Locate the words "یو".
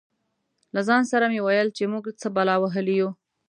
3.01-3.09